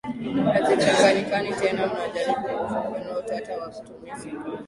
hazichanganyikani 0.53 1.53
tena 1.53 1.83
anajaribu 1.93 2.41
kuufafanua 2.43 3.19
Utatu 3.19 3.51
kwa 3.53 3.69
kutumia 3.69 4.17
saikolojia 4.17 4.59